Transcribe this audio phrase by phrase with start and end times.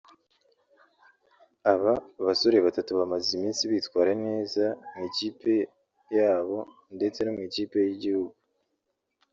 [1.73, 1.93] Aba
[2.25, 5.53] basore batatu bamaze iminsi bitwara neza mu makipe
[6.17, 6.57] yabo
[6.95, 8.35] ndetse no mu ikipe y’igihugu